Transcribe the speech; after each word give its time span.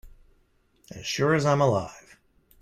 As 0.89 1.05
sure 1.05 1.35
as 1.35 1.45
I 1.45 1.51
am 1.51 1.61
alive. 1.61 2.17